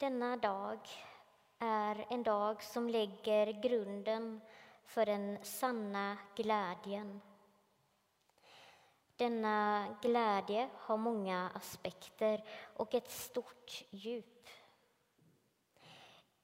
[0.00, 0.78] Denna dag
[1.58, 4.40] är en dag som lägger grunden
[4.84, 7.20] för den sanna glädjen.
[9.16, 12.44] Denna glädje har många aspekter
[12.76, 14.48] och ett stort djup.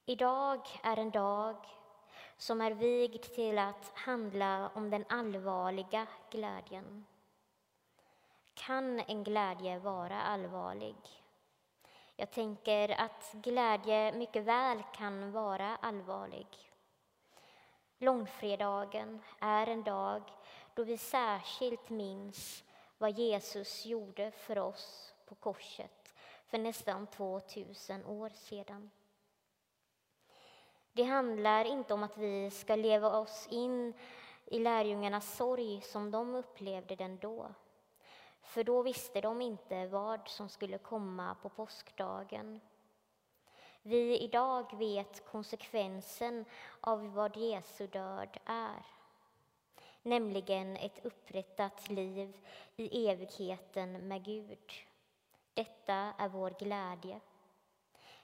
[0.04, 1.57] Idag är en dag
[2.36, 7.07] som är vigd till att handla om den allvarliga glädjen.
[8.54, 11.26] Kan en glädje vara allvarlig?
[12.19, 16.47] Jag tänker att glädje mycket väl kan vara allvarlig.
[17.98, 20.23] Långfredagen är en dag
[20.75, 22.65] då vi särskilt minns
[22.98, 26.15] vad Jesus gjorde för oss på korset
[26.47, 28.91] för nästan 2000 år sedan.
[30.92, 33.95] Det handlar inte om att vi ska leva oss in
[34.45, 37.55] i lärjungarnas sorg som de upplevde den då.
[38.46, 42.60] För då visste de inte vad som skulle komma på påskdagen.
[43.82, 46.45] Vi idag vet konsekvensen
[46.80, 48.86] av vad Jesu död är.
[50.03, 54.72] Nämligen ett upprättat liv i evigheten med Gud.
[55.55, 57.20] Detta är vår glädje.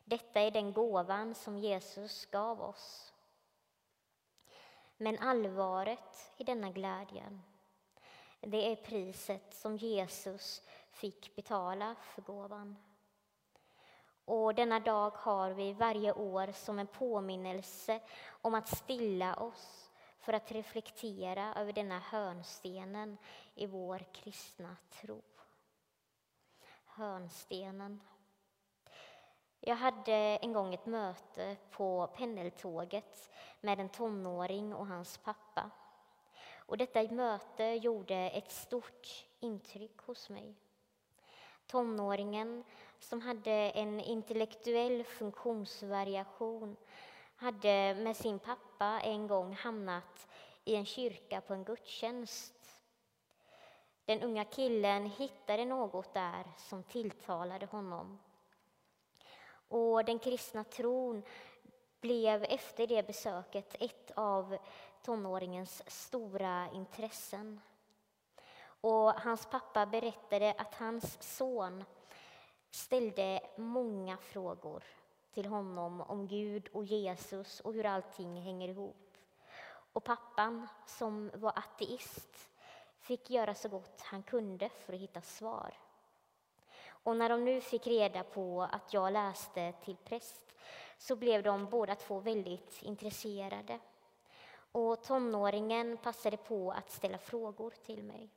[0.05, 3.13] Detta är den gåvan som Jesus gav oss.
[4.97, 7.43] Men allvaret i denna glädjen,
[8.47, 12.77] det är priset som Jesus fick betala för gåvan.
[14.25, 18.01] Och denna dag har vi varje år som en påminnelse
[18.43, 23.19] om att stilla oss för att reflektera över denna hörnstenen
[23.55, 25.23] i vår kristna tro.
[26.85, 28.01] Hörnstenen.
[29.61, 35.71] Jag hade en gång ett möte på pendeltåget med en tonåring och hans pappa.
[36.73, 40.55] Och detta möte gjorde ett stort intryck hos mig.
[41.67, 42.65] Tonåringen,
[42.99, 46.77] som hade en intellektuell funktionsvariation
[47.37, 50.29] hade med sin pappa en gång hamnat
[50.65, 52.83] i en kyrka på en gudstjänst.
[54.05, 58.19] Den unga killen hittade något där som tilltalade honom.
[59.69, 61.23] Och den kristna tron
[62.01, 64.59] blev efter det besöket ett av
[65.03, 67.61] tonåringens stora intressen.
[68.65, 71.85] Och hans pappa berättade att hans son
[72.71, 74.83] ställde många frågor
[75.33, 79.17] till honom om Gud och Jesus och hur allting hänger ihop.
[79.93, 82.49] Och pappan, som var ateist,
[83.01, 85.79] fick göra så gott han kunde för att hitta svar.
[86.89, 90.55] Och när de nu fick reda på att jag läste till präst
[90.99, 93.79] så blev de båda två väldigt intresserade.
[94.73, 98.29] Och tonåringen passade på att ställa frågor till mig.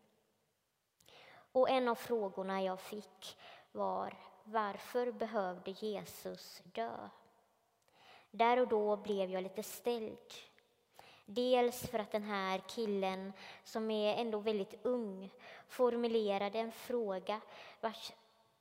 [1.51, 3.37] Och en av frågorna jag fick
[3.71, 7.09] var varför behövde Jesus dö?
[8.31, 10.33] Där och då blev jag lite ställd.
[11.25, 15.29] Dels för att den här killen, som är ändå väldigt ung,
[15.67, 17.41] formulerade en fråga
[17.81, 18.11] vars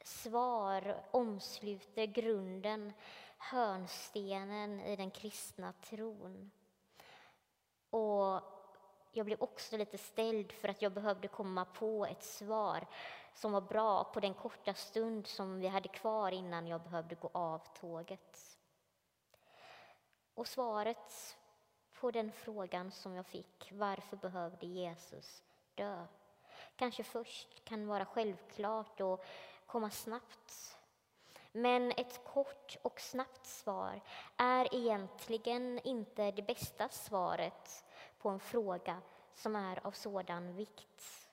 [0.05, 2.93] svar omsluter grunden,
[3.39, 6.51] hörnstenen i den kristna tron.
[7.94, 8.43] Och
[9.12, 12.87] jag blev också lite ställd för att jag behövde komma på ett svar
[13.34, 17.31] som var bra på den korta stund som vi hade kvar innan jag behövde gå
[17.32, 18.59] av tåget.
[20.34, 21.37] Och svaret
[22.00, 25.43] på den frågan som jag fick, varför behövde Jesus
[25.75, 26.06] dö?
[26.76, 29.25] Kanske först kan vara självklart och
[29.66, 30.78] komma snabbt.
[31.56, 34.00] Men ett kort och snabbt svar
[34.37, 37.84] är egentligen inte det bästa svaret
[38.19, 39.03] på en fråga
[39.34, 41.31] som är av sådan vikt.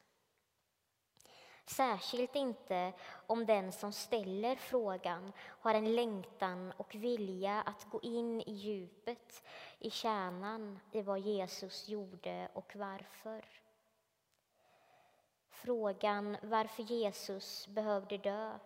[1.65, 2.93] Särskilt inte
[3.27, 9.43] om den som ställer frågan har en längtan och vilja att gå in i djupet,
[9.79, 13.45] i kärnan i vad Jesus gjorde och varför.
[15.49, 18.59] Frågan varför Jesus behövde dö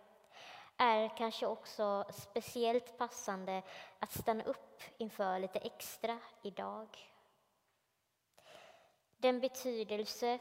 [0.78, 3.64] är kanske också speciellt passande
[4.00, 7.14] att stanna upp inför lite extra idag.
[9.18, 10.40] Den betydelse,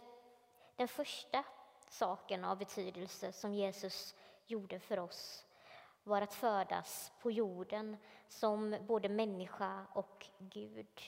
[0.77, 1.45] den första
[1.89, 4.15] saken av betydelse som Jesus
[4.47, 5.47] gjorde för oss
[6.03, 7.97] var att födas på jorden
[8.29, 11.01] som både människa och Gud.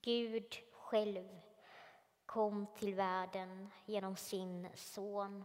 [0.00, 1.40] Gud själv
[2.26, 5.44] kom till världen genom sin son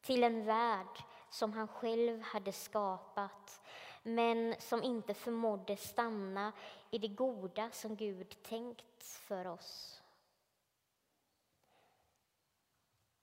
[0.00, 3.60] till en värld som han själv hade skapat
[4.02, 6.52] men som inte förmådde stanna
[6.90, 10.02] i det goda som Gud tänkt för oss.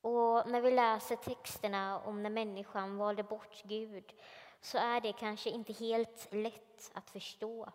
[0.02, 4.14] Och när vi läser texterna om när människan valde bort Gud
[4.62, 7.70] så är det kanske inte helt lätt att förstå.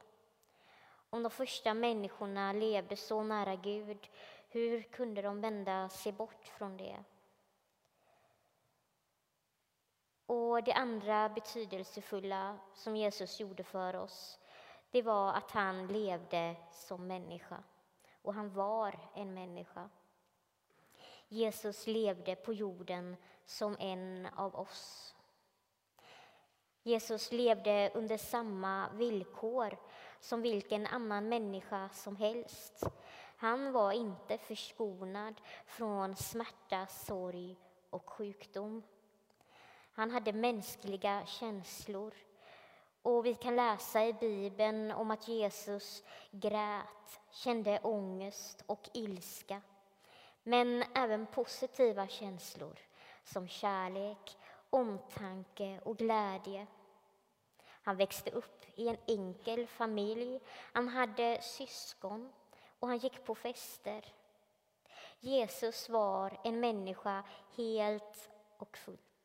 [1.11, 4.09] Om de första människorna levde så nära Gud,
[4.49, 7.05] hur kunde de vända sig bort från det?
[10.29, 14.39] Och det andra betydelsefulla som Jesus gjorde för oss,
[14.91, 17.63] det var att han levde som människa.
[18.23, 19.91] Och han var en människa.
[21.29, 25.15] Jesus levde på jorden som en av oss.
[26.83, 29.79] Jesus levde under samma villkor
[30.21, 32.85] som vilken annan människa som helst.
[33.37, 35.35] Han var inte förskonad
[35.67, 37.57] från smärta, sorg
[37.91, 38.83] och sjukdom.
[39.99, 42.15] Han hade mänskliga känslor.
[43.03, 49.63] Och vi kan läsa i Bibeln om att Jesus grät, kände ångest och ilska.
[50.43, 52.79] Men även positiva känslor
[53.25, 54.37] som kärlek,
[54.71, 56.67] omtanke och glädje.
[57.83, 60.41] Han växte upp i en enkel familj.
[60.73, 62.33] Han hade syskon
[62.79, 64.05] och han gick på fester.
[65.21, 67.25] Jesus var en människa
[67.57, 69.18] helt och fullt,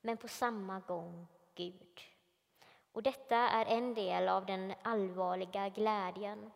[0.00, 2.00] men på samma gång Gud.
[2.92, 6.50] Och detta är en del av den allvarliga glädjen.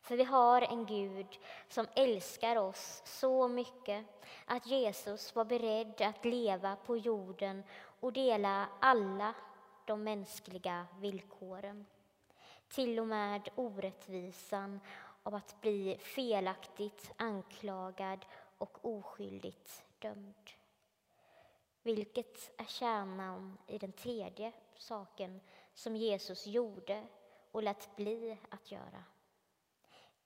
[0.00, 1.38] För vi har en Gud
[1.68, 4.06] som älskar oss så mycket
[4.44, 7.62] att Jesus var beredd att leva på jorden
[8.00, 9.34] och dela alla
[9.84, 11.86] de mänskliga villkoren.
[12.68, 14.80] Till och med orättvisan
[15.22, 18.24] av att bli felaktigt anklagad
[18.58, 20.59] och oskyldigt dömd.
[21.82, 25.40] Vilket är kärnan i den tredje saken
[25.74, 27.06] som Jesus gjorde
[27.50, 29.04] och lät bli att göra.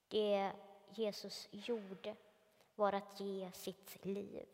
[0.09, 0.53] Det
[0.91, 2.17] Jesus gjorde
[2.75, 4.47] var att ge sitt liv.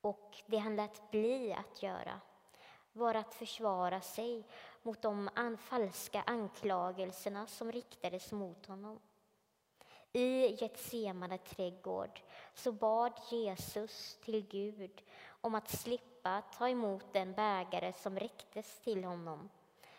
[0.00, 2.20] Och det han lät bli att göra
[2.92, 4.44] var att försvara sig
[4.82, 5.30] mot de
[5.60, 9.00] falska anklagelserna som riktades mot honom.
[10.16, 12.20] I Getsemane trädgård
[12.54, 15.02] så bad Jesus till Gud
[15.40, 19.50] om att slippa ta emot den bägare som räcktes till honom,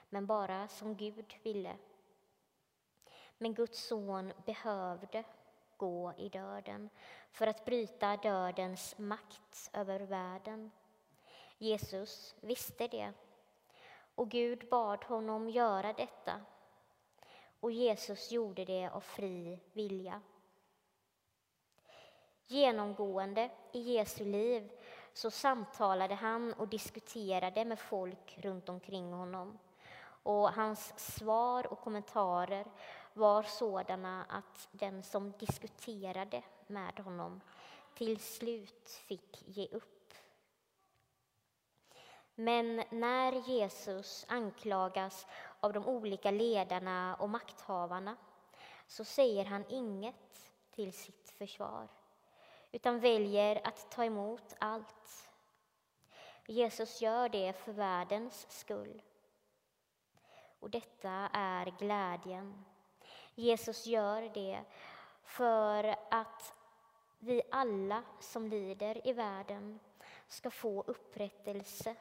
[0.09, 1.75] men bara som Gud ville.
[3.37, 5.23] Men Guds son behövde
[5.77, 6.89] gå i döden
[7.31, 10.71] för att bryta dödens makt över världen.
[11.57, 13.13] Jesus visste det
[14.15, 16.41] och Gud bad honom göra detta
[17.59, 20.21] och Jesus gjorde det av fri vilja.
[22.45, 24.71] Genomgående i Jesu liv
[25.13, 29.59] så samtalade han och diskuterade med folk runt omkring honom.
[30.23, 32.65] Och hans svar och kommentarer
[33.13, 37.41] var sådana att den som diskuterade med honom
[37.95, 40.13] till slut fick ge upp.
[42.35, 45.27] Men när Jesus anklagas
[45.59, 48.15] av de olika ledarna och makthavarna
[48.87, 51.87] så säger han inget till sitt försvar
[52.71, 55.29] utan väljer att ta emot allt.
[56.47, 59.01] Jesus gör det för världens skull.
[60.59, 62.65] Och detta är glädjen.
[63.35, 64.63] Jesus gör det
[65.23, 66.53] för att
[67.19, 69.79] vi alla som lider i världen
[70.27, 71.95] ska få upprättelse.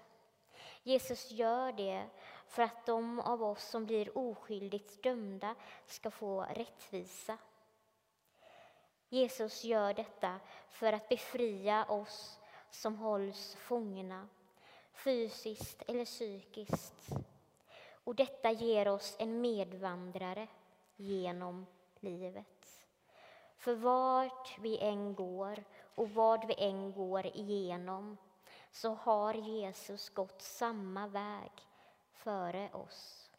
[0.82, 2.06] Jesus gör det
[2.46, 5.54] för att de av oss som blir oskyldigt dömda
[5.86, 7.38] ska få rättvisa.
[9.08, 14.28] Jesus gör detta för att befria oss som hålls fångna,
[14.92, 17.10] fysiskt eller psykiskt.
[18.04, 20.48] Och detta ger oss en medvandrare
[20.96, 21.66] genom
[22.00, 22.86] livet.
[23.56, 28.16] För vart vi än går och vad vi än går igenom
[28.72, 31.50] så har Jesus gått samma väg
[32.16, 33.30] före oss.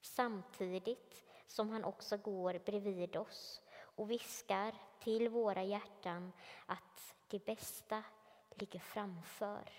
[0.00, 6.32] Samtidigt som han också går bredvid oss och viskar till våra hjärtan
[6.66, 8.02] att det bästa
[8.50, 9.70] ligger framför.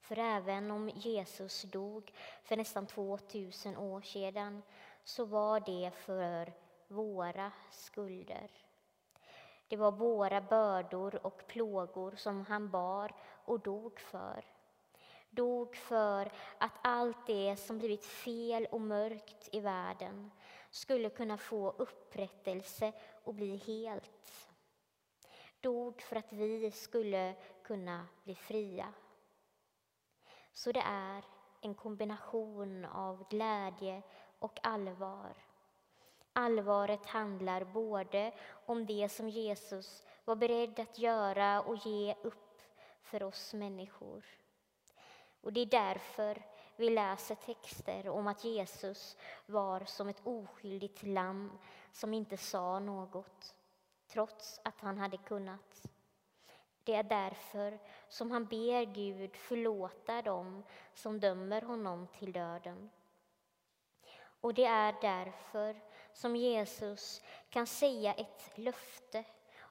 [0.00, 2.12] För även om Jesus dog
[2.42, 4.62] för nästan 2000 år sedan
[5.04, 6.52] så var det för
[6.88, 8.50] våra skulder.
[9.68, 14.44] Det var våra bördor och plågor som han bar och dog för.
[15.30, 20.30] Dog för att allt det som blivit fel och mörkt i världen
[20.70, 22.92] skulle kunna få upprättelse
[23.24, 24.50] och bli helt.
[25.60, 28.92] Dog för att vi skulle kunna bli fria.
[30.52, 31.24] Så det är
[31.60, 34.02] en kombination av glädje
[34.38, 35.34] och allvar.
[36.32, 38.32] Allvaret handlar både
[38.66, 42.62] om det som Jesus var beredd att göra och ge upp
[43.02, 44.39] för oss människor
[45.40, 46.42] och det är därför
[46.76, 49.16] vi läser texter om att Jesus
[49.46, 51.58] var som ett oskyldigt lamm
[51.92, 53.54] som inte sa något,
[54.06, 55.82] trots att han hade kunnat.
[56.84, 57.78] Det är därför
[58.08, 60.62] som han ber Gud förlåta dem
[60.94, 62.90] som dömer honom till döden.
[64.40, 65.80] Och det är därför
[66.12, 69.24] som Jesus kan säga ett löfte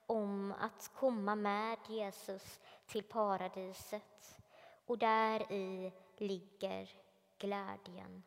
[0.06, 4.39] om att komma med Jesus till paradiset
[4.90, 6.90] och där i ligger
[7.38, 8.24] glädjen.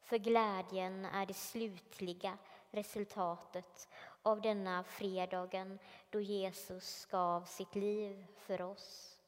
[0.00, 2.38] För glädjen är det slutliga
[2.70, 3.88] resultatet
[4.22, 5.78] av denna fredagen
[6.10, 9.18] då Jesus gav sitt liv för oss.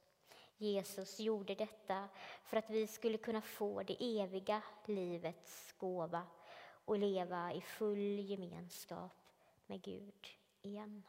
[0.57, 2.09] Jesus gjorde detta
[2.45, 6.27] för att vi skulle kunna få det eviga livets gåva
[6.85, 9.17] och leva i full gemenskap
[9.67, 10.27] med Gud
[10.63, 11.03] igen.